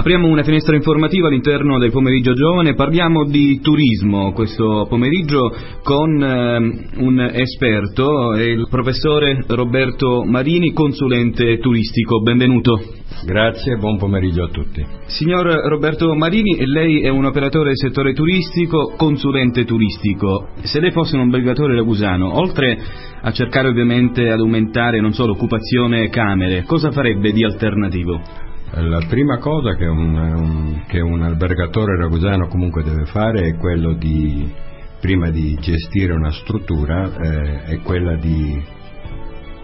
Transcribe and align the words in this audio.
Apriamo 0.00 0.28
una 0.28 0.44
finestra 0.44 0.74
informativa 0.74 1.26
all'interno 1.26 1.78
del 1.78 1.90
pomeriggio 1.90 2.32
giovane, 2.32 2.72
parliamo 2.72 3.26
di 3.26 3.60
turismo 3.60 4.32
questo 4.32 4.86
pomeriggio 4.88 5.54
con 5.82 6.22
eh, 6.22 7.02
un 7.02 7.20
esperto, 7.20 8.32
il 8.32 8.66
professore 8.70 9.44
Roberto 9.46 10.24
Marini, 10.24 10.72
consulente 10.72 11.58
turistico. 11.58 12.22
Benvenuto. 12.22 12.80
Grazie, 13.26 13.76
buon 13.76 13.98
pomeriggio 13.98 14.44
a 14.44 14.48
tutti. 14.48 14.82
Signor 15.04 15.44
Roberto 15.68 16.14
Marini, 16.14 16.64
lei 16.64 17.02
è 17.02 17.10
un 17.10 17.26
operatore 17.26 17.66
del 17.66 17.76
settore 17.76 18.14
turistico, 18.14 18.94
consulente 18.96 19.66
turistico. 19.66 20.48
Se 20.62 20.80
lei 20.80 20.92
fosse 20.92 21.16
un 21.16 21.24
albergatore 21.24 21.74
ragusano, 21.74 22.38
oltre 22.38 22.78
a 23.20 23.30
cercare 23.32 23.68
ovviamente 23.68 24.30
ad 24.30 24.38
aumentare 24.38 24.98
non 25.02 25.12
solo 25.12 25.32
occupazione 25.32 26.08
camere, 26.08 26.62
cosa 26.62 26.90
farebbe 26.90 27.32
di 27.32 27.44
alternativo? 27.44 28.48
La 28.72 29.04
prima 29.08 29.38
cosa 29.38 29.74
che 29.74 29.84
un, 29.86 30.14
un, 30.14 30.84
che 30.86 31.00
un 31.00 31.22
albergatore 31.22 31.96
ragusano 31.96 32.46
comunque 32.46 32.84
deve 32.84 33.04
fare 33.06 33.48
è 33.48 33.56
quello 33.56 33.94
di, 33.94 34.48
prima 35.00 35.28
di 35.28 35.56
gestire 35.60 36.12
una 36.12 36.30
struttura, 36.30 37.12
eh, 37.12 37.64
è 37.64 37.80
quella 37.80 38.14
di 38.16 38.62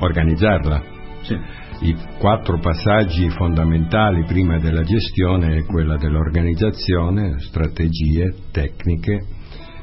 organizzarla. 0.00 0.82
Sì. 1.22 1.38
I 1.78 1.94
quattro 2.18 2.58
passaggi 2.58 3.28
fondamentali 3.30 4.24
prima 4.24 4.58
della 4.58 4.82
gestione 4.82 5.58
è 5.58 5.64
quella 5.64 5.96
dell'organizzazione, 5.96 7.38
strategie, 7.38 8.34
tecniche, 8.50 9.24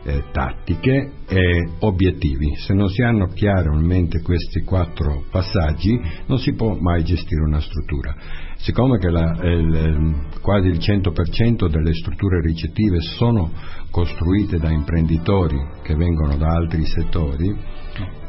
eh, 0.05 0.24
tattiche 0.32 1.12
e 1.27 1.70
obiettivi. 1.80 2.55
Se 2.58 2.74
non 2.74 2.90
si 2.90 3.02
hanno 3.04 3.27
chiaramente 3.27 4.21
questi 4.21 4.62
quattro 4.62 5.24
passaggi 5.32 5.99
non 6.26 6.40
si 6.40 6.54
può 6.54 6.76
mai 6.77 7.04
gestire 7.04 7.44
una 7.44 7.62
struttura. 7.62 8.16
Siccome 8.63 8.98
la, 8.98 9.35
il, 9.41 10.16
quasi 10.41 10.70
il 10.70 10.77
100% 10.77 11.67
delle 11.67 11.94
strutture 11.94 12.40
ricettive 12.40 13.01
sono 13.01 13.51
costruite 13.91 14.57
da 14.57 14.71
imprenditori 14.71 15.57
che 15.84 15.93
vengono 15.96 16.38
da 16.38 16.48
altri 16.48 16.85
settori, 16.85 17.54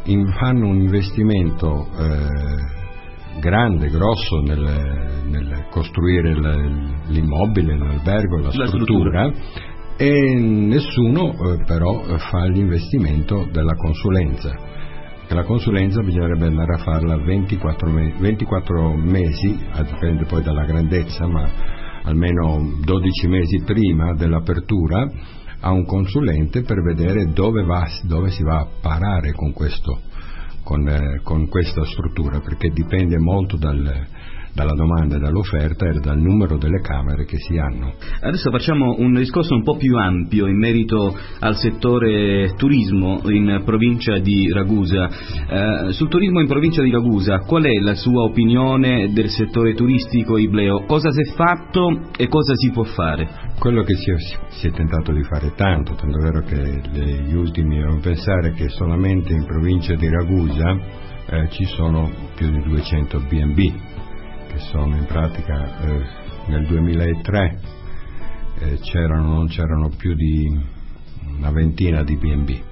in, 0.07 0.27
fanno 0.33 0.67
un 0.67 0.81
investimento 0.81 1.87
eh, 1.97 3.39
grande, 3.39 3.89
grosso 3.91 4.41
nel, 4.41 5.23
nel 5.29 5.67
costruire 5.71 6.35
l'immobile, 7.07 7.79
l'albergo, 7.79 8.39
la, 8.39 8.51
la 8.53 8.67
struttura, 8.67 9.31
struttura 9.31 9.33
e 9.97 10.35
nessuno 10.35 11.31
eh, 11.31 11.63
però 11.65 12.03
fa 12.19 12.45
l'investimento 12.47 13.47
della 13.53 13.77
consulenza 13.77 14.75
la 15.29 15.45
consulenza 15.45 16.03
bisognerebbe 16.03 16.47
andare 16.47 16.75
a 16.75 16.79
farla 16.79 17.17
24, 17.17 17.91
me- 17.91 18.15
24 18.19 18.95
mesi, 18.95 19.59
dipende 19.85 20.25
poi 20.27 20.43
dalla 20.43 20.65
grandezza, 20.65 21.27
ma 21.27 21.51
almeno 22.05 22.79
12 22.85 23.29
mesi 23.29 23.63
prima 23.65 24.15
dell'apertura 24.15 25.11
a 25.61 25.71
un 25.71 25.87
consulente 25.87 26.63
per 26.63 26.83
vedere 26.83 27.33
dove, 27.33 27.65
va, 27.65 27.87
dove 28.03 28.31
si 28.31 28.43
va 28.43 28.61
a 28.61 28.69
parare 28.83 29.33
con, 29.33 29.53
questo, 29.53 30.01
con, 30.63 30.87
eh, 30.87 31.21
con 31.23 31.49
questa 31.49 31.85
struttura, 31.85 32.41
perché 32.41 32.69
dipende 32.69 33.19
molto 33.19 33.57
dal, 33.57 34.07
dalla 34.55 34.75
domanda 34.75 35.17
e 35.17 35.19
dall'offerta 35.19 35.87
e 35.87 35.99
dal 36.01 36.19
numero 36.19 36.57
delle 36.57 36.81
camere 36.81 37.25
che 37.25 37.39
si 37.39 37.59
hanno. 37.59 37.95
Adesso 38.21 38.51
facciamo 38.51 38.95
un 38.99 39.15
discorso 39.15 39.55
un 39.55 39.65
po' 39.65 39.77
più 39.77 39.97
ampio 39.97 40.47
in 40.47 40.57
merito 40.57 41.15
al 41.41 41.57
settore 41.57 42.55
turismo 42.57 43.21
in 43.25 43.63
provincia 43.65 44.19
di 44.19 44.51
Ragusa. 44.53 45.09
Eh, 45.09 45.93
sul 45.93 46.09
turismo 46.09 46.41
in 46.41 46.47
provincia 46.47 46.83
di 46.83 46.91
Ragusa, 46.91 47.39
qual 47.41 47.65
è 47.65 47.81
la 47.81 47.95
sua 47.95 48.23
opinione 48.23 49.13
del 49.13 49.29
settore 49.29 49.75
turistico 49.75 50.39
Ibleo? 50.39 50.85
Cosa 50.87 51.11
si 51.11 51.21
è 51.21 51.35
fatto 51.35 52.11
e 52.17 52.29
cosa 52.29 52.55
si 52.55 52.71
può 52.71 52.85
fare? 52.85 53.29
Quello 53.59 53.83
che 53.83 53.95
si 53.95 54.11
è, 54.11 54.17
si 54.51 54.69
è 54.69 54.71
tentato 54.71 55.13
di 55.13 55.23
fare 55.25 55.53
tanto, 55.57 55.95
tanto 55.95 56.19
è 56.19 56.23
vero 56.23 56.41
che 56.43 57.23
gli 57.27 57.35
ultimi 57.35 57.79
devono 57.79 57.99
pensare 57.99 58.53
che 58.53 58.69
solamente 58.69 59.33
in 59.33 59.45
provincia 59.45 59.95
di 59.95 60.09
Ragusa 60.09 60.77
eh, 61.27 61.49
ci 61.51 61.65
sono 61.65 62.11
più 62.37 62.51
di 62.51 62.63
200 62.63 63.21
B&B 63.29 63.94
che 64.55 64.61
sono 64.71 64.97
in 64.97 65.05
pratica 65.07 65.81
eh, 65.81 66.05
nel 66.47 66.65
2003 66.67 67.61
eh, 68.61 68.79
c'erano, 68.79 69.35
non 69.35 69.49
c'erano 69.49 69.89
più 69.97 70.15
di 70.15 70.47
una 71.37 71.51
ventina 71.51 72.05
di 72.05 72.17
B&B, 72.17 72.63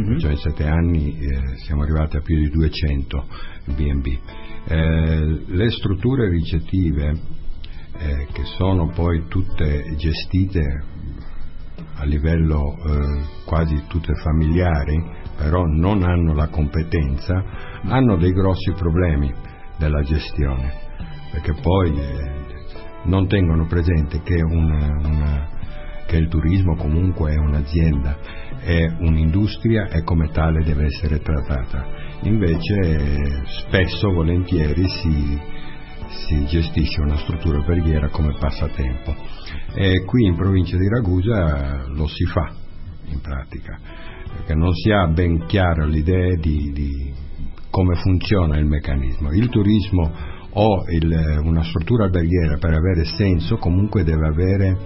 mm-hmm. 0.00 0.18
cioè 0.18 0.32
in 0.32 0.36
sette 0.36 0.66
anni 0.66 1.18
eh, 1.18 1.56
siamo 1.64 1.82
arrivati 1.82 2.18
a 2.18 2.20
più 2.20 2.36
di 2.36 2.50
200 2.50 3.26
B&B. 3.74 4.18
Eh, 4.66 5.42
le 5.46 5.70
strutture 5.70 6.28
ricettive 6.28 7.18
eh, 7.96 8.26
che 8.32 8.44
sono 8.58 8.88
poi 8.88 9.24
tutte 9.28 9.94
gestite 9.96 10.84
a 11.94 12.04
livello 12.04 12.76
eh, 12.76 13.22
quasi 13.46 13.82
tutte 13.88 14.12
familiari, 14.16 15.02
però 15.38 15.64
non 15.64 16.02
hanno 16.02 16.34
la 16.34 16.48
competenza, 16.48 17.42
hanno 17.84 18.16
dei 18.18 18.32
grossi 18.32 18.72
problemi 18.72 19.32
della 19.78 20.02
gestione 20.02 20.88
perché 21.30 21.54
poi 21.60 21.98
eh, 21.98 22.40
non 23.04 23.26
tengono 23.28 23.66
presente 23.66 24.20
che, 24.22 24.42
una, 24.42 24.86
una, 25.02 25.48
che, 26.06 26.16
il 26.16 26.28
turismo 26.28 26.76
comunque 26.76 27.32
è 27.32 27.36
un'azienda, 27.36 28.18
è 28.60 28.86
un'industria 28.98 29.88
e 29.88 30.02
come 30.02 30.28
tale 30.28 30.62
deve 30.62 30.86
essere 30.86 31.20
trattata. 31.20 31.86
Invece 32.22 32.74
eh, 32.80 33.42
spesso, 33.44 34.10
volentieri, 34.10 34.86
si, 34.88 35.38
si 36.08 36.44
gestisce 36.46 37.00
una 37.00 37.16
struttura 37.16 37.58
alberghiera 37.58 38.08
come 38.08 38.36
passatempo. 38.38 39.14
E 39.74 40.04
qui 40.04 40.26
in 40.26 40.36
provincia 40.36 40.76
di 40.76 40.88
Ragusa 40.88 41.86
lo 41.86 42.06
si 42.06 42.24
fa 42.24 42.52
in 43.06 43.20
pratica, 43.20 43.78
perché 44.36 44.54
non 44.54 44.74
si 44.74 44.90
ha 44.90 45.06
ben 45.06 45.46
chiara 45.46 45.84
l'idea 45.86 46.34
di, 46.36 46.70
di 46.72 47.12
come 47.70 47.94
funziona 47.94 48.58
il 48.58 48.66
meccanismo. 48.66 49.32
Il 49.32 49.48
turismo 49.48 50.38
o 50.52 50.84
il, 50.88 51.40
una 51.44 51.62
struttura 51.62 52.04
alberghiera 52.04 52.56
per 52.58 52.74
avere 52.74 53.04
senso 53.04 53.56
comunque 53.56 54.02
deve 54.04 54.26
avere 54.26 54.76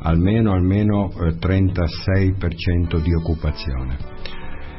almeno, 0.00 0.52
almeno 0.52 1.10
eh, 1.10 1.36
36% 1.38 3.00
di 3.00 3.14
occupazione. 3.14 3.96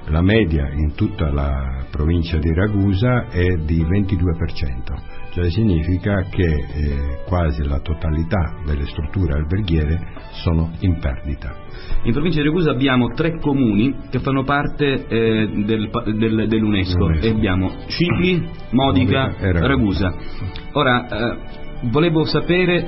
La 0.08 0.22
media 0.22 0.70
in 0.70 0.94
tutta 0.96 1.32
la 1.32 1.86
provincia 1.90 2.38
di 2.38 2.54
Ragusa 2.54 3.30
è 3.30 3.56
di 3.64 3.84
22% 3.84 5.13
cioè 5.34 5.50
significa 5.50 6.28
che 6.30 6.44
eh, 6.44 7.24
quasi 7.26 7.64
la 7.64 7.80
totalità 7.80 8.62
delle 8.66 8.86
strutture 8.86 9.34
alberghiere 9.34 10.00
sono 10.44 10.72
in 10.82 11.00
perdita. 11.00 11.56
In 12.04 12.14
provincia 12.14 12.40
di 12.40 12.48
Ragusa 12.48 12.70
abbiamo 12.70 13.08
tre 13.16 13.40
comuni 13.40 13.96
che 14.12 14.20
fanno 14.20 14.44
parte 14.44 15.08
eh, 15.08 15.50
del, 15.66 15.90
del, 16.16 16.48
dell'UNESCO 16.48 17.10
e 17.20 17.30
abbiamo 17.30 17.72
Cipri, 17.88 18.48
Modica 18.72 19.36
e 19.38 19.52
Ragusa. 19.54 20.14
Ora, 20.74 21.08
eh, 21.08 21.38
volevo 21.90 22.26
sapere 22.26 22.88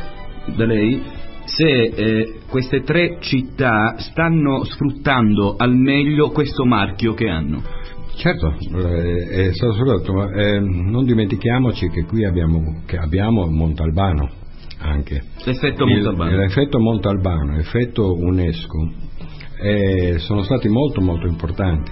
da 0.56 0.66
lei 0.66 1.02
se 1.46 1.68
eh, 1.68 2.40
queste 2.48 2.82
tre 2.82 3.18
città 3.22 3.96
stanno 3.98 4.64
sfruttando 4.66 5.56
al 5.58 5.76
meglio 5.76 6.30
questo 6.30 6.64
marchio 6.66 7.14
che 7.14 7.28
hanno. 7.28 7.85
Certo, 8.16 8.56
eh, 8.78 9.50
è 9.50 9.54
stato 9.54 9.74
soprattutto, 9.74 10.14
ma 10.14 10.32
eh, 10.32 10.60
non 10.60 11.04
dimentichiamoci 11.06 11.90
che 11.90 12.06
qui 12.06 12.24
abbiamo, 12.26 12.82
che 12.86 12.98
abbiamo 12.98 13.46
Montalbano 13.46 14.30
anche. 14.80 15.22
L'effetto 15.44 15.86
Montalbano. 15.86 16.32
Il, 16.32 16.38
l'effetto 16.38 16.80
Montalbano, 16.80 17.56
l'effetto 17.56 18.16
UNESCO, 18.18 18.90
eh, 19.62 20.16
sono 20.20 20.44
stati 20.44 20.70
molto 20.70 21.02
molto 21.02 21.28
importanti, 21.28 21.92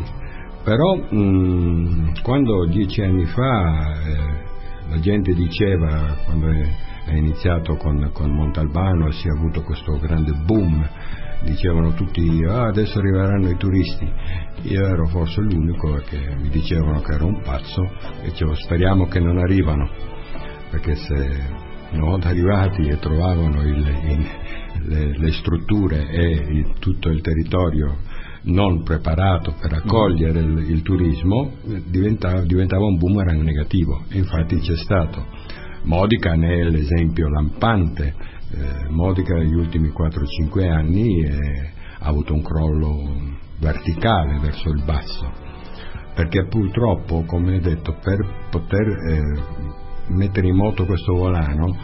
però 0.64 0.96
mh, 0.96 2.22
quando 2.22 2.66
dieci 2.66 3.02
anni 3.02 3.26
fa 3.26 3.92
eh, 4.06 4.90
la 4.90 5.00
gente 5.00 5.34
diceva, 5.34 6.16
quando 6.26 6.48
è, 6.50 6.70
è 7.06 7.16
iniziato 7.16 7.76
con, 7.76 8.12
con 8.14 8.32
Montalbano 8.32 9.12
si 9.12 9.28
è 9.28 9.32
avuto 9.32 9.62
questo 9.62 9.98
grande 10.00 10.32
boom, 10.46 10.88
dicevano 11.54 11.94
tutti 11.94 12.44
ah, 12.48 12.68
adesso 12.68 12.98
arriveranno 13.00 13.50
i 13.50 13.58
turisti. 13.58 14.12
Io 14.64 14.86
ero 14.86 15.08
forse 15.08 15.42
l'unico 15.42 16.02
che 16.06 16.36
mi 16.40 16.50
dicevano 16.50 17.02
che 17.02 17.14
ero 17.14 17.28
un 17.28 17.42
pazzo 17.42 17.84
e 18.22 18.30
dicevo 18.30 18.54
speriamo 18.56 19.06
che 19.08 19.20
non 19.20 19.38
arrivano 19.38 19.90
perché 20.70 20.96
se 20.96 21.72
una 21.92 22.06
volta 22.06 22.30
arrivati 22.30 22.88
e 22.88 22.98
trovavano 22.98 23.62
il, 23.62 23.78
il, 23.78 24.28
le, 24.88 25.18
le, 25.18 25.32
strutture 25.34 26.10
e 26.10 26.32
il, 26.32 26.74
tutto 26.80 27.10
il 27.10 27.22
territorio 27.22 27.98
non 28.46 28.82
preparato 28.82 29.54
per 29.62 29.74
accogliere 29.74 30.40
il, 30.40 30.82
turismo 30.82 31.54
diventava, 31.86 32.42
diventava, 32.42 32.84
un 32.84 32.98
boomerang 32.98 33.42
negativo. 33.42 34.04
Infatti 34.14 34.58
c'è 34.58 34.76
stato 34.78 35.26
Modica 35.84 36.34
ne 36.34 36.60
è 36.60 36.64
l'esempio 36.64 37.30
lampante 37.30 38.14
eh, 38.56 38.90
Modica 38.90 39.36
negli 39.36 39.56
ultimi 39.56 39.90
4-5 39.90 40.70
anni 40.70 41.24
eh, 41.24 41.72
ha 42.00 42.08
avuto 42.08 42.34
un 42.34 42.44
crollo 42.44 43.42
verticale 43.60 44.40
verso 44.40 44.70
il 44.70 44.84
basso, 44.84 45.32
perché 46.14 46.46
purtroppo, 46.48 47.24
come 47.24 47.60
detto, 47.60 47.98
per 48.02 48.48
poter 48.50 48.88
eh, 48.88 49.72
mettere 50.10 50.48
in 50.48 50.56
moto 50.56 50.86
questo 50.86 51.14
volano, 51.14 51.76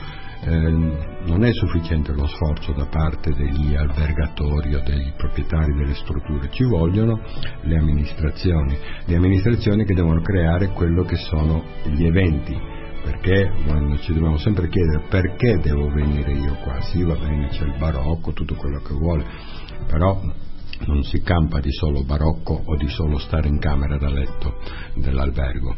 eh, 0.41 0.49
non 0.49 1.43
è 1.43 1.51
sufficiente 1.51 2.13
lo 2.13 2.27
sforzo 2.27 2.71
da 2.73 2.85
parte 2.85 3.31
degli 3.33 3.75
albergatori 3.75 4.75
o 4.75 4.81
dei 4.83 5.13
proprietari 5.17 5.73
delle 5.73 5.95
strutture, 5.95 6.49
ci 6.51 6.63
vogliono 6.63 7.19
le 7.61 7.77
amministrazioni, 7.77 8.77
le 9.05 9.15
amministrazioni 9.15 9.85
che 9.85 9.93
devono 9.93 10.21
creare 10.21 10.69
quello 10.69 11.03
che 11.03 11.15
sono 11.15 11.63
gli 11.83 12.05
eventi, 12.05 12.57
perché 13.03 13.51
ci 14.01 14.13
dobbiamo 14.13 14.37
sempre 14.37 14.69
chiedere 14.69 15.05
perché 15.09 15.59
devo 15.61 15.89
venire 15.89 16.31
io 16.33 16.55
qua, 16.63 16.79
sì 16.81 17.03
va 17.03 17.15
bene 17.15 17.47
c'è 17.47 17.65
il 17.65 17.75
barocco, 17.77 18.33
tutto 18.33 18.55
quello 18.55 18.79
che 18.79 18.93
vuole, 18.93 19.25
però 19.87 20.21
non 20.85 21.03
si 21.03 21.21
campa 21.21 21.59
di 21.59 21.71
solo 21.71 22.03
barocco 22.03 22.61
o 22.65 22.75
di 22.75 22.87
solo 22.87 23.17
stare 23.17 23.47
in 23.47 23.59
camera 23.59 23.97
da 23.97 24.09
letto 24.09 24.59
dell'albergo. 24.95 25.75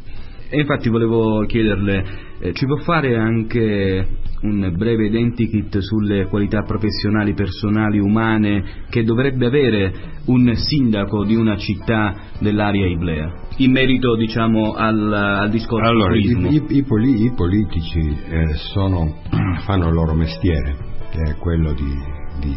E 0.49 0.59
infatti 0.59 0.89
volevo 0.89 1.45
chiederle, 1.45 2.05
eh, 2.39 2.53
ci 2.53 2.65
può 2.65 2.75
fare 2.77 3.15
anche 3.15 4.05
un 4.41 4.73
breve 4.75 5.05
identikit 5.05 5.77
sulle 5.79 6.25
qualità 6.25 6.63
professionali, 6.63 7.33
personali, 7.33 7.99
umane 7.99 8.63
che 8.89 9.03
dovrebbe 9.03 9.45
avere 9.45 9.93
un 10.25 10.51
sindaco 10.55 11.23
di 11.25 11.35
una 11.35 11.57
città 11.57 12.15
dell'area 12.39 12.87
iblea? 12.87 13.33
In 13.57 13.71
merito 13.71 14.15
diciamo 14.15 14.73
al, 14.73 15.11
al 15.13 15.49
discorso 15.49 15.89
allora, 15.89 16.13
turismo. 16.13 16.49
I, 16.49 16.63
i, 16.69 16.85
i, 16.87 17.23
i 17.25 17.33
politici 17.35 17.99
eh, 17.99 18.53
sono, 18.73 19.21
fanno 19.65 19.87
il 19.87 19.93
loro 19.93 20.13
mestiere, 20.13 20.75
che 21.11 21.31
è 21.31 21.35
quello 21.35 21.73
di, 21.73 21.93
di 22.39 22.55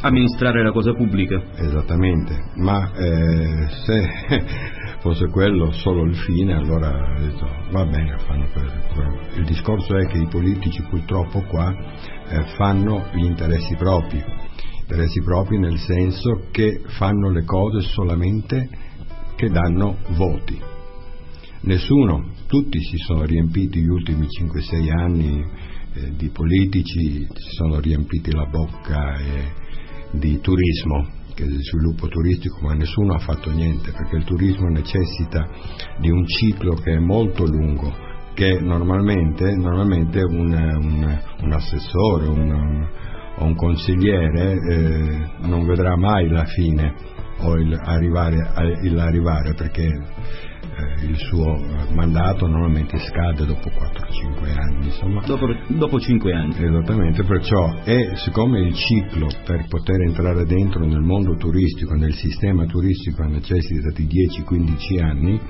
amministrare 0.00 0.62
la 0.62 0.72
cosa 0.72 0.92
pubblica. 0.94 1.42
Esattamente, 1.56 2.34
ma 2.56 2.90
eh, 2.94 3.66
se 3.84 4.74
fosse 5.00 5.28
quello 5.28 5.72
solo 5.72 6.04
il 6.04 6.16
fine, 6.16 6.54
allora 6.54 7.18
detto, 7.18 7.48
va 7.70 7.84
bene, 7.84 8.18
fanno 8.18 8.46
quello. 8.52 9.20
Il 9.36 9.44
discorso 9.44 9.96
è 9.96 10.06
che 10.06 10.18
i 10.18 10.28
politici 10.28 10.82
purtroppo 10.88 11.42
qua 11.42 11.74
eh, 12.28 12.42
fanno 12.56 13.06
gli 13.12 13.24
interessi 13.24 13.74
propri, 13.76 14.22
interessi 14.80 15.20
propri 15.22 15.58
nel 15.58 15.78
senso 15.78 16.48
che 16.50 16.82
fanno 16.86 17.30
le 17.30 17.44
cose 17.44 17.80
solamente 17.80 18.68
che 19.36 19.48
danno 19.48 19.98
voti. 20.08 20.60
Nessuno, 21.62 22.30
tutti 22.46 22.80
si 22.80 22.96
sono 22.98 23.24
riempiti 23.24 23.80
gli 23.80 23.88
ultimi 23.88 24.26
5-6 24.26 24.90
anni 24.96 25.44
eh, 25.94 26.12
di 26.16 26.28
politici, 26.30 27.26
si 27.32 27.50
sono 27.56 27.80
riempiti 27.80 28.32
la 28.32 28.46
bocca 28.46 29.16
e 29.16 29.52
di 30.12 30.38
turismo, 30.40 31.08
di 31.44 31.62
sviluppo 31.62 32.08
turistico, 32.08 32.58
ma 32.62 32.74
nessuno 32.74 33.14
ha 33.14 33.18
fatto 33.18 33.50
niente 33.50 33.92
perché 33.92 34.16
il 34.16 34.24
turismo 34.24 34.68
necessita 34.68 35.48
di 35.98 36.10
un 36.10 36.26
ciclo 36.26 36.74
che 36.74 36.92
è 36.92 36.98
molto 36.98 37.44
lungo, 37.44 37.92
che 38.34 38.58
normalmente, 38.60 39.54
normalmente 39.54 40.22
un, 40.22 40.52
un, 40.52 41.20
un, 41.42 41.52
assessore 41.52 42.26
un, 42.28 42.88
o 43.38 43.44
un 43.44 43.54
consigliere 43.54 44.52
eh, 44.52 45.46
non 45.46 45.66
vedrà 45.66 45.96
mai 45.96 46.28
la 46.28 46.44
fine 46.44 46.94
o 47.38 47.56
il 47.56 47.74
arrivare, 47.74 48.52
il 48.82 49.54
perché 49.54 49.88
il 51.02 51.16
suo 51.16 51.58
mandato 51.92 52.46
normalmente 52.46 52.98
scade 52.98 53.46
dopo 53.46 53.70
4-5 53.70 54.58
anni. 54.58 54.86
Insomma. 54.86 55.22
Dopo, 55.24 55.46
dopo 55.68 55.98
5 55.98 56.32
anni. 56.32 56.54
Esattamente, 56.56 57.22
perciò, 57.24 57.80
e 57.84 58.12
siccome 58.16 58.60
il 58.60 58.74
ciclo 58.74 59.28
per 59.44 59.66
poter 59.68 60.02
entrare 60.02 60.44
dentro 60.44 60.84
nel 60.84 61.00
mondo 61.00 61.34
turistico, 61.36 61.94
nel 61.94 62.14
sistema 62.14 62.66
turistico 62.66 63.22
necessita 63.24 63.90
di 63.94 64.06
10-15 64.06 65.02
anni, 65.02 65.40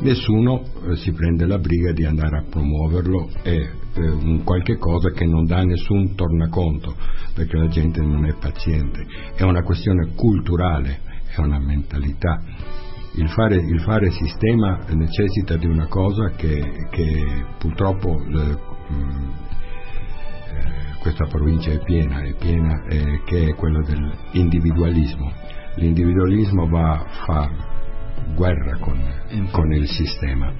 nessuno 0.00 0.62
eh, 0.62 0.96
si 0.96 1.12
prende 1.12 1.46
la 1.46 1.58
briga 1.58 1.92
di 1.92 2.04
andare 2.04 2.38
a 2.38 2.44
promuoverlo 2.48 3.30
e 3.42 3.70
eh, 3.94 4.10
un 4.10 4.42
qualche 4.44 4.76
cosa 4.76 5.10
che 5.10 5.24
non 5.24 5.44
dà 5.44 5.62
nessun 5.62 6.14
tornaconto, 6.14 6.94
perché 7.34 7.56
la 7.56 7.68
gente 7.68 8.00
non 8.02 8.26
è 8.26 8.34
paziente. 8.38 9.06
È 9.34 9.42
una 9.42 9.62
questione 9.62 10.12
culturale, 10.14 11.00
è 11.34 11.40
una 11.40 11.58
mentalità 11.58 12.42
il 13.16 13.28
fare, 13.30 13.56
il 13.56 13.80
fare, 13.80 14.10
sistema 14.10 14.80
necessita 14.88 15.56
di 15.56 15.66
una 15.66 15.86
cosa 15.86 16.30
che, 16.30 16.88
che 16.90 17.44
purtroppo 17.58 18.20
eh, 18.20 18.50
eh, 18.50 18.56
questa 21.00 21.26
provincia 21.26 21.70
è 21.70 21.78
piena, 21.82 22.22
è 22.22 22.34
piena 22.34 22.84
eh, 22.88 23.20
che 23.24 23.50
è 23.50 23.54
quello 23.54 23.82
dell'individualismo. 23.82 25.30
L'individualismo 25.76 26.66
va 26.66 26.92
a 26.92 27.04
fare 27.24 27.72
guerra 28.34 28.78
con, 28.78 29.00
con 29.50 29.72
il 29.72 29.86
sistema, 29.86 30.52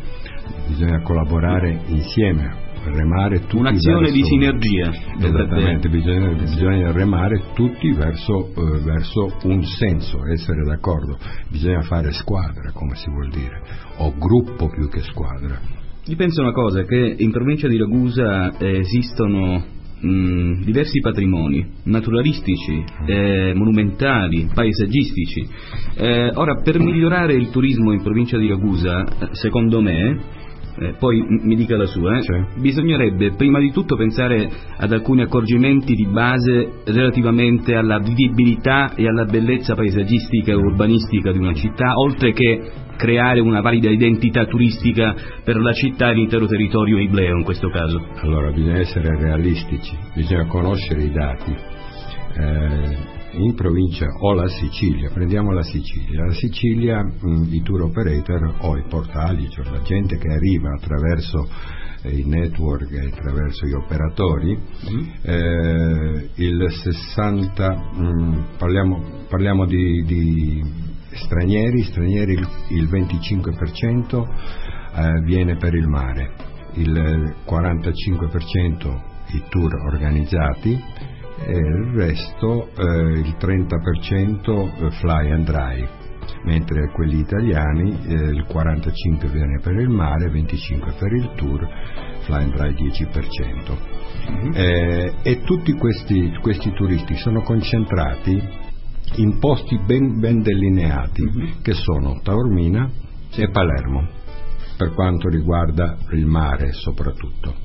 bisogna 0.67 1.01
collaborare 1.03 1.81
insieme 1.87 2.73
remare 2.85 3.41
tutti 3.41 3.57
un'azione 3.57 4.11
verso, 4.11 4.15
di 4.15 4.25
sinergia 4.25 4.93
esattamente 5.19 5.89
bisogna, 5.89 6.29
bisogna, 6.33 6.93
remare 6.93 7.43
tutti 7.55 7.93
verso, 7.93 8.53
eh, 8.55 8.81
verso, 8.83 9.37
un 9.45 9.63
senso 9.65 10.27
essere 10.27 10.65
d'accordo 10.65 11.19
bisogna 11.49 11.83
fare 11.83 12.13
squadra 12.13 12.73
come 12.73 12.95
si 12.97 13.11
vuol 13.11 13.31
dire 13.31 13.61
o 13.99 14.15
gruppo 14.17 14.69
più 14.69 14.89
che 14.89 15.01
squadra 15.01 15.59
io 16.07 16.17
penso 16.17 16.43
una 16.43 16.53
cosa 16.53 16.85
che 16.85 17.15
in 17.19 17.31
provincia 17.31 17.67
di 17.67 17.79
Ragusa 17.79 18.57
eh, 18.59 18.79
esistono 18.79 19.65
mh, 20.05 20.65
diversi 20.65 21.01
patrimoni 21.01 21.67
naturalistici, 21.85 22.73
mm. 22.75 23.07
eh, 23.07 23.55
monumentali, 23.55 24.49
paesaggistici. 24.53 25.49
Eh, 25.97 26.31
ora, 26.35 26.61
per 26.63 26.79
migliorare 26.79 27.35
il 27.35 27.51
turismo 27.51 27.93
in 27.93 28.03
provincia 28.03 28.37
di 28.37 28.49
Ragusa, 28.49 29.05
eh, 29.05 29.29
secondo 29.33 29.81
me, 29.81 30.43
eh, 30.77 30.95
poi 30.99 31.25
mi 31.29 31.55
dica 31.55 31.77
la 31.77 31.87
sua, 31.87 32.17
eh? 32.17 32.23
sì. 32.23 32.61
bisognerebbe 32.61 33.35
prima 33.37 33.61
di 33.61 33.71
tutto 33.71 33.97
pensare 33.97 34.51
ad 34.77 34.93
alcuni 34.93 35.23
accorgimenti 35.23 35.95
di 35.95 36.07
base 36.07 36.81
relativamente 36.85 37.75
alla 37.75 37.99
vivibilità 37.99 38.95
e 38.95 39.07
alla 39.07 39.25
bellezza 39.25 39.75
paesaggistica 39.75 40.51
e 40.51 40.57
urbanistica 40.57 41.31
di 41.31 41.39
una 41.39 41.55
città, 41.55 41.95
oltre 41.97 42.33
che 42.33 42.71
creare 42.97 43.41
una 43.41 43.61
valida 43.61 43.91
identità 43.91 44.47
turistica 44.47 45.15
per 45.45 45.57
la 45.57 45.73
città 45.73 46.11
e 46.11 46.15
l'intero 46.15 46.47
territorio 46.47 46.99
ibleo 46.99 47.37
in 47.37 47.45
questo 47.45 47.69
caso. 47.69 48.05
Allora 48.23 48.51
bisogna 48.51 48.79
essere 48.79 49.17
realistici, 49.17 49.97
bisogna 50.15 50.47
conoscere 50.47 51.03
i 51.03 51.11
dati. 51.11 51.74
Eh, 52.37 53.23
in 53.37 53.55
provincia 53.55 54.07
o 54.21 54.33
la 54.33 54.49
Sicilia, 54.49 55.11
prendiamo 55.11 55.53
la 55.53 55.63
Sicilia, 55.63 56.25
la 56.25 56.33
Sicilia 56.33 57.03
mh, 57.03 57.29
mm, 57.29 57.53
i 57.53 57.63
tour 57.63 57.83
operator 57.83 58.55
o 58.61 58.77
i 58.77 58.85
portali, 58.89 59.49
cioè 59.51 59.65
la 59.71 59.83
gente 59.83 60.19
che 60.19 60.29
arriva 60.29 60.73
attraverso 60.75 61.49
eh, 62.03 62.17
i 62.17 62.25
network 62.25 62.91
e 62.93 63.07
attraverso 63.07 63.67
gli 63.67 63.73
operatori, 63.73 64.57
mm. 64.57 65.09
eh, 65.23 66.29
il 66.37 66.67
60, 66.71 67.91
mh, 67.95 68.03
mm, 68.03 68.43
parliamo, 68.59 69.03
parliamo 69.29 69.67
di, 69.67 70.05
di, 70.05 70.63
stranieri, 71.13 71.83
stranieri 71.83 72.33
il, 72.35 72.49
il 72.71 72.89
25% 72.89 74.23
eh, 74.97 75.21
viene 75.25 75.57
per 75.57 75.75
il 75.75 75.89
mare, 75.89 76.35
il 76.75 77.35
45% 77.47 79.13
i 79.33 79.43
tour 79.49 79.75
organizzati, 79.87 80.81
e 81.39 81.53
il 81.53 81.93
resto, 81.95 82.69
eh, 82.77 83.19
il 83.19 83.37
30% 83.39 84.87
eh, 84.87 84.91
fly 84.93 85.31
and 85.31 85.45
dry, 85.45 85.87
mentre 86.45 86.91
quelli 86.93 87.19
italiani 87.19 87.99
eh, 88.07 88.15
il 88.15 88.47
45% 88.49 89.31
viene 89.31 89.61
per 89.61 89.75
il 89.75 89.89
mare, 89.89 90.27
il 90.27 90.33
25% 90.33 90.99
per 90.99 91.13
il 91.13 91.31
tour, 91.35 91.69
fly 92.21 92.43
and 92.43 92.55
dry 92.55 92.73
10%. 92.73 93.77
Mm-hmm. 94.31 94.53
Eh, 94.55 95.15
e 95.23 95.41
tutti 95.43 95.73
questi, 95.73 96.39
questi, 96.41 96.73
turisti 96.73 97.17
sono 97.17 97.43
concentrati 97.43 98.63
in 99.17 99.39
posti 99.39 99.79
ben, 99.85 100.19
ben 100.19 100.41
delineati, 100.41 101.23
mm-hmm. 101.23 101.63
che 101.63 101.73
sono 101.73 102.21
Taormina 102.23 102.91
e 103.35 103.51
Palermo, 103.51 104.09
per 104.79 104.93
quanto 104.95 105.29
riguarda 105.29 105.97
il 106.13 106.25
mare 106.25 106.73
soprattutto 106.73 107.64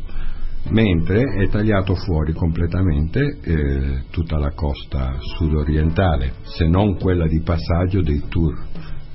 mentre 0.68 1.24
è 1.24 1.48
tagliato 1.48 1.96
fuori 1.96 2.34
completamente 2.34 3.40
eh, 3.42 4.04
tutta 4.12 4.38
la 4.38 4.52
costa 4.52 5.16
sudorientale, 5.38 6.34
se 6.44 6.68
non 6.68 6.98
quella 6.98 7.28
di 7.28 7.42
passaggio 7.42 8.02
dei 8.02 8.24
tour, 8.28 8.68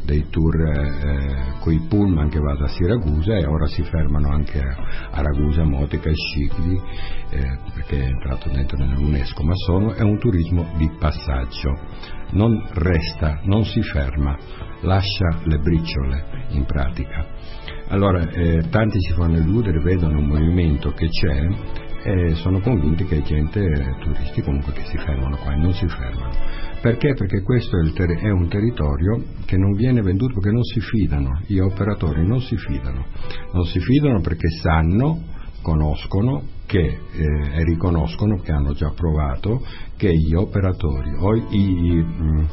dei 0.04 0.26
tour 0.28 0.54
eh, 0.60 1.54
coi 1.60 1.86
pullman 1.88 2.28
che 2.28 2.38
va 2.38 2.54
da 2.56 2.66
Siracusa 2.68 3.36
e 3.36 3.46
ora 3.46 3.66
si 3.66 3.82
fermano 3.84 4.30
anche 4.30 4.58
a, 4.58 5.10
a 5.12 5.22
Ragusa, 5.22 5.64
Motica 5.64 6.10
e 6.10 6.14
Scicli 6.14 6.80
eh, 7.30 7.58
perché 7.72 8.00
è 8.00 8.06
entrato 8.06 8.50
dentro 8.50 8.76
nell'UNESCO, 8.76 9.42
ma 9.44 9.54
sono, 9.54 9.92
è 9.94 10.02
un 10.02 10.18
turismo 10.18 10.72
di 10.76 10.90
passaggio, 10.98 11.78
non 12.32 12.62
resta, 12.72 13.40
non 13.44 13.64
si 13.64 13.80
ferma, 13.82 14.36
lascia 14.80 15.40
le 15.44 15.58
briciole 15.58 16.24
in 16.50 16.64
pratica 16.64 17.26
allora, 17.88 18.28
eh, 18.30 18.62
tanti 18.70 18.98
si 19.00 19.12
fanno 19.12 19.38
illudere, 19.38 19.78
vedono 19.80 20.18
un 20.18 20.26
movimento 20.26 20.90
che 20.92 21.08
c'è 21.08 21.48
e 22.06 22.34
sono 22.34 22.60
convinti 22.60 23.04
che 23.04 23.22
gente, 23.22 23.60
eh, 23.60 23.94
turisti 24.00 24.42
comunque 24.42 24.72
che 24.72 24.84
si 24.84 24.96
fermano 24.98 25.36
qua 25.36 25.52
e 25.52 25.56
non 25.56 25.72
si 25.72 25.86
fermano. 25.86 26.32
Perché? 26.80 27.14
Perché 27.14 27.42
questo 27.42 27.78
è, 27.78 27.92
ter- 27.92 28.20
è, 28.20 28.30
un 28.30 28.48
territorio 28.48 29.22
che 29.46 29.56
non 29.56 29.72
viene 29.72 30.02
venduto 30.02 30.34
perché 30.34 30.50
non 30.50 30.62
si 30.64 30.80
fidano, 30.80 31.40
gli 31.46 31.58
operatori 31.58 32.26
non 32.26 32.40
si 32.40 32.56
fidano, 32.56 33.06
non 33.52 33.64
si 33.64 33.80
fidano 33.80 34.20
perché 34.20 34.48
sanno, 34.60 35.22
conoscono 35.62 36.42
che 36.66 36.80
eh, 36.80 37.64
riconoscono, 37.64 38.36
che 38.40 38.52
hanno 38.52 38.72
già 38.72 38.92
provato, 38.94 39.64
che 39.96 40.10
gli 40.10 40.34
operatori 40.34 41.10
o 41.18 41.34
i, 41.34 42.04
mh, 42.04 42.48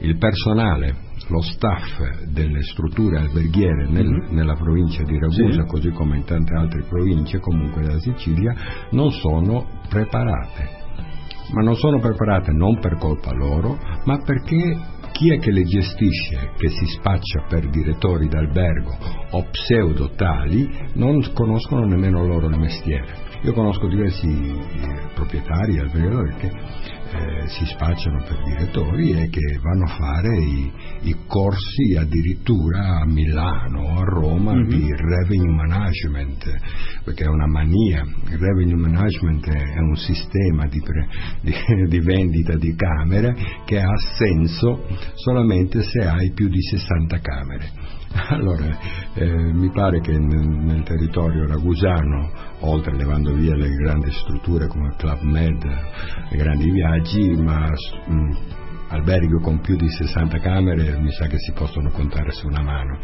il 0.00 0.16
personale 0.16 1.10
lo 1.32 1.40
staff 1.40 2.26
delle 2.28 2.62
strutture 2.62 3.18
alberghiere 3.18 3.88
nel, 3.88 4.06
mm-hmm. 4.06 4.34
nella 4.34 4.54
provincia 4.54 5.02
di 5.02 5.18
Ragusa, 5.18 5.62
sì. 5.62 5.66
così 5.66 5.90
come 5.90 6.18
in 6.18 6.24
tante 6.24 6.54
altre 6.54 6.84
province 6.86 7.40
comunque 7.40 7.80
della 7.80 7.98
Sicilia, 7.98 8.54
non 8.90 9.10
sono 9.10 9.66
preparate. 9.88 10.80
Ma 11.54 11.62
non 11.62 11.74
sono 11.74 11.98
preparate 11.98 12.52
non 12.52 12.78
per 12.78 12.96
colpa 12.98 13.32
loro, 13.32 13.78
ma 14.04 14.18
perché 14.24 14.78
chi 15.12 15.32
è 15.32 15.38
che 15.38 15.50
le 15.50 15.62
gestisce, 15.62 16.52
che 16.56 16.68
si 16.68 16.86
spaccia 16.86 17.44
per 17.48 17.68
direttori 17.68 18.28
d'albergo 18.28 18.96
o 19.30 19.44
pseudo 19.50 20.10
tali, 20.14 20.68
non 20.94 21.22
conoscono 21.34 21.84
nemmeno 21.84 22.24
loro 22.26 22.48
il 22.48 22.58
mestiere. 22.58 23.30
Io 23.42 23.52
conosco 23.52 23.88
diversi 23.88 24.28
eh, 24.28 25.08
proprietari 25.14 25.78
albergatori 25.78 26.34
che 26.36 26.50
eh, 27.12 27.48
si 27.48 27.66
spacciano 27.66 28.22
per 28.24 28.42
direttori 28.42 29.12
e 29.12 29.28
che 29.28 29.58
vanno 29.62 29.84
a 29.84 29.94
fare 29.96 30.36
i, 30.38 30.72
i 31.02 31.16
corsi 31.26 31.94
addirittura 31.96 33.00
a 33.00 33.06
Milano, 33.06 33.82
o 33.82 33.98
a 34.00 34.04
Roma 34.04 34.54
mm-hmm. 34.54 34.68
di 34.68 34.88
revenue 34.88 35.54
management, 35.54 36.44
perché 37.04 37.24
è 37.24 37.28
una 37.28 37.46
mania. 37.46 38.02
Il 38.02 38.38
revenue 38.38 38.76
management 38.76 39.48
è 39.48 39.78
un 39.78 39.96
sistema 39.96 40.66
di, 40.66 40.80
pre, 40.80 41.08
di, 41.42 41.52
di 41.88 42.00
vendita 42.00 42.56
di 42.56 42.74
camere 42.74 43.34
che 43.66 43.78
ha 43.78 43.96
senso 44.16 44.86
solamente 45.14 45.82
se 45.82 46.00
hai 46.00 46.32
più 46.32 46.48
di 46.48 46.62
60 46.62 47.20
camere 47.20 48.00
Allora, 48.28 48.78
eh, 49.14 49.52
mi 49.52 49.70
pare 49.70 50.00
che 50.00 50.12
nel, 50.12 50.46
nel, 50.46 50.82
territorio 50.82 51.46
ragusano, 51.46 52.30
oltre 52.60 52.94
levando 52.96 53.32
via 53.32 53.54
le 53.54 53.68
grandi 53.68 54.10
strutture 54.10 54.66
come 54.66 54.94
Club 54.96 55.20
Med, 55.22 55.62
i 56.30 56.36
grandi 56.36 56.70
viaggi, 56.70 57.30
ma 57.36 57.68
mh, 57.68 58.36
alberghi 58.88 59.40
con 59.40 59.60
più 59.60 59.76
di 59.76 59.88
60 59.88 60.38
camere 60.38 60.98
mi 60.98 61.10
sa 61.12 61.26
che 61.26 61.38
si 61.38 61.52
possono 61.52 61.90
contare 61.90 62.30
su 62.32 62.46
una 62.46 62.62
mano. 62.62 62.98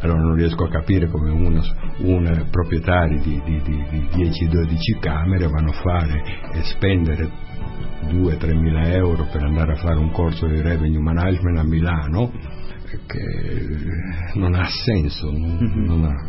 Allora 0.00 0.20
non 0.20 0.34
riesco 0.34 0.64
a 0.64 0.70
capire 0.70 1.08
come 1.08 1.30
uno, 1.30 1.60
un 1.98 2.46
proprietario 2.50 3.20
di, 3.20 3.40
di, 3.44 3.60
di, 3.62 3.84
di 3.90 4.30
10-12 4.30 5.00
camere 5.00 5.48
vanno 5.48 5.70
a 5.70 5.80
fare 5.80 6.22
e 6.52 6.62
spendere 6.62 7.28
2-3 8.06 8.56
mila 8.56 8.92
euro 8.92 9.26
per 9.32 9.42
andare 9.42 9.72
a 9.72 9.76
fare 9.76 9.98
un 9.98 10.10
corso 10.10 10.46
di 10.46 10.60
revenue 10.60 11.00
management 11.00 11.58
a 11.58 11.64
Milano 11.64 12.32
che 13.06 13.18
non 14.44 14.60
ha 14.60 14.68
senso, 14.68 15.30
non, 15.30 15.56
mm-hmm. 15.56 15.84
non 15.84 16.04
ha, 16.04 16.28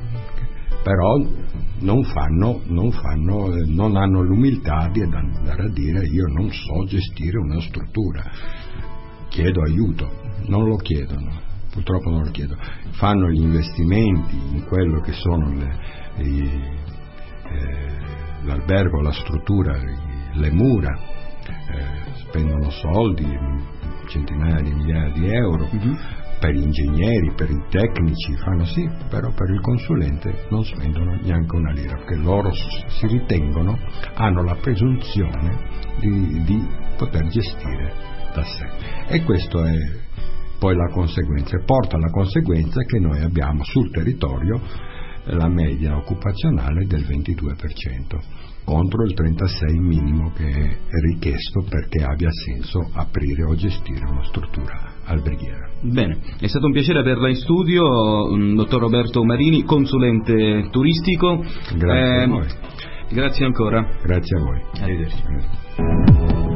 però 0.82 1.18
non, 1.80 2.04
fanno, 2.04 2.62
non, 2.66 2.92
fanno, 2.92 3.50
non 3.66 3.98
hanno 3.98 4.22
l'umiltà 4.22 4.90
di 4.92 5.02
andare 5.02 5.64
a 5.64 5.70
dire 5.70 6.06
io 6.06 6.26
non 6.28 6.50
so 6.50 6.86
gestire 6.86 7.38
una 7.38 7.60
struttura, 7.60 8.24
chiedo 9.28 9.62
aiuto, 9.64 10.10
non 10.48 10.66
lo 10.66 10.78
chiedono, 10.78 11.30
purtroppo 11.72 12.10
non 12.10 12.24
lo 12.24 12.32
chiedono, 12.32 12.62
fanno 12.92 13.30
gli 13.30 13.42
investimenti 13.42 14.38
in 14.54 14.64
quello 14.66 15.02
che 15.02 15.12
sono 15.12 15.54
le, 15.54 15.78
i, 16.24 16.42
eh, 16.42 18.46
l'albergo, 18.46 19.02
la 19.02 19.12
struttura, 19.12 19.78
le 20.34 20.52
mura, 20.52 20.98
eh, 21.48 22.24
spendono 22.28 22.70
soldi, 22.70 23.28
centinaia 24.08 24.62
di 24.62 24.72
migliaia 24.72 25.12
di 25.12 25.28
euro, 25.28 25.68
mm-hmm 25.74 26.24
per 26.46 26.54
gli 26.54 26.62
ingegneri, 26.62 27.34
per 27.36 27.50
i 27.50 27.64
tecnici, 27.70 28.36
fanno 28.38 28.66
sì, 28.66 28.88
però 29.10 29.32
per 29.34 29.50
il 29.50 29.62
consulente 29.62 30.46
non 30.52 30.64
spendono 30.64 31.18
neanche 31.24 31.56
una 31.56 31.72
lira, 31.72 31.96
perché 31.96 32.18
loro 32.18 32.52
si 32.54 33.08
ritengono, 33.08 33.80
hanno 34.14 34.44
la 34.44 34.56
presunzione 34.62 35.58
di, 36.00 36.44
di 36.44 36.68
poter 36.98 37.26
gestire 37.30 37.94
da 38.32 38.44
sé. 38.44 38.68
E 39.08 39.24
questo 39.24 39.66
è 39.66 39.74
poi 40.60 40.76
la 40.76 40.90
conseguenza, 40.92 41.58
porta 41.66 41.96
alla 41.96 42.12
conseguenza 42.12 42.80
che 42.84 43.00
noi 43.00 43.22
abbiamo 43.22 43.64
sul 43.64 43.90
territorio 43.90 44.62
la 45.28 45.48
media 45.48 45.98
occupazionale 45.98 46.86
del 46.86 47.04
22% 47.04 48.64
contro 48.64 49.04
il 49.04 49.16
36 49.16 49.80
minimo 49.80 50.32
che 50.34 50.52
è 50.52 51.00
richiesto 51.12 51.66
perché 51.68 52.04
abbia 52.04 52.30
senso 52.32 52.88
aprire 52.94 53.44
o 53.44 53.56
gestire 53.56 54.06
una 54.08 54.24
struttura 54.26 54.95
alberghiera. 55.06 55.70
Bene, 55.82 56.18
è 56.40 56.48
stato 56.48 56.66
un 56.66 56.72
piacere 56.72 57.00
averla 57.00 57.30
in 57.30 57.36
studio, 57.36 57.84
mm, 58.36 58.56
dottor 58.56 58.82
Roberto 58.82 59.24
Marini, 59.24 59.64
consulente 59.64 60.68
turistico. 60.72 61.44
Grazie 61.76 62.20
eh, 62.20 62.24
a 62.24 62.28
voi. 62.28 62.48
Grazie 63.10 63.46
ancora. 63.46 63.88
Grazie 64.04 64.38
a 64.38 64.42
voi. 64.42 64.62
Arrivederci. 64.82 66.55